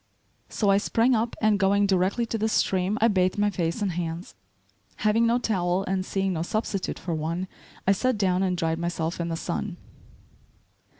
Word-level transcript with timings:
So 0.49 0.71
I 0.71 0.79
sprang 0.79 1.13
up 1.13 1.35
and 1.43 1.59
going 1.59 1.85
directly 1.85 2.25
to 2.25 2.37
the 2.39 2.49
stream 2.49 2.97
I 2.99 3.07
bathed 3.07 3.37
my 3.37 3.51
face 3.51 3.83
and 3.83 3.91
hands. 3.91 4.33
Having 5.05 5.27
no 5.27 5.37
towel 5.37 5.83
and 5.83 6.03
seeing 6.03 6.33
no 6.33 6.41
substitute 6.41 6.97
for 6.97 7.13
one, 7.13 7.47
I 7.85 7.91
sat 7.91 8.17
down 8.17 8.41
and 8.41 8.57
dried 8.57 8.79
myself 8.79 9.19
in 9.19 9.27
the 9.29 9.35
sun. 9.35 9.77